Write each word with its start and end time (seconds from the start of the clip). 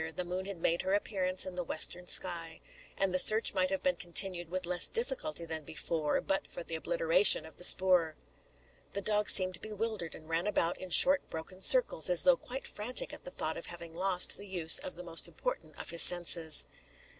The 0.15 0.25
moon 0.25 0.45
had 0.47 0.63
made 0.63 0.81
her 0.81 0.95
appearance 0.95 1.45
in 1.45 1.53
the 1.53 1.63
western 1.63 2.07
sky; 2.07 2.59
and 2.97 3.13
the 3.13 3.19
search 3.19 3.53
might 3.53 3.69
have 3.69 3.83
been 3.83 3.97
continued 3.97 4.49
with 4.49 4.65
less 4.65 4.89
difficulty 4.89 5.45
than 5.45 5.63
before, 5.63 6.19
but 6.21 6.47
for 6.47 6.63
the 6.63 6.73
obliteration 6.73 7.45
of 7.45 7.57
the 7.57 7.63
spoor. 7.63 8.15
The 8.93 9.03
dog 9.03 9.29
seemed 9.29 9.61
bewildered, 9.61 10.15
and 10.15 10.27
ran 10.27 10.47
about 10.47 10.79
in 10.79 10.89
short 10.89 11.29
broken 11.29 11.61
circles, 11.61 12.09
as 12.09 12.23
though 12.23 12.35
quite 12.35 12.65
frantic 12.65 13.13
at 13.13 13.25
the 13.25 13.29
thought 13.29 13.57
of 13.57 13.67
having 13.67 13.93
lost 13.93 14.37
the 14.39 14.47
use 14.47 14.79
of 14.79 14.95
the 14.95 15.03
most 15.03 15.27
important 15.27 15.77
of 15.79 15.91
his 15.91 16.01
senses. 16.01 16.65